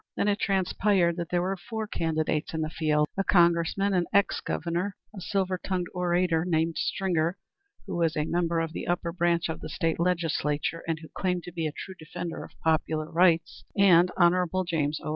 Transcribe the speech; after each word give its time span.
Then 0.17 0.27
it 0.27 0.39
transpired 0.39 1.15
that 1.17 1.29
there 1.29 1.43
were 1.43 1.55
four 1.55 1.85
candidates 1.85 2.55
in 2.55 2.61
the 2.61 2.71
field; 2.71 3.05
a 3.17 3.23
Congressman, 3.23 3.93
an 3.93 4.07
ex 4.11 4.39
Governor, 4.39 4.95
a 5.15 5.21
silver 5.21 5.59
tongued 5.63 5.89
orator 5.93 6.43
named 6.43 6.79
Stringer, 6.79 7.37
who 7.85 7.97
was 7.97 8.17
a 8.17 8.25
member 8.25 8.61
of 8.61 8.73
the 8.73 8.87
upper 8.87 9.11
branch 9.11 9.47
of 9.47 9.59
the 9.61 9.69
State 9.69 9.99
Legislature 9.99 10.83
and 10.87 10.97
who 10.99 11.09
claimed 11.09 11.43
to 11.43 11.51
be 11.51 11.67
a 11.67 11.71
true 11.71 11.93
defender 11.99 12.43
of 12.43 12.59
popular 12.63 13.11
rights, 13.11 13.63
and 13.77 14.09
Hon. 14.17 14.65
James 14.65 14.99
O. 15.03 15.09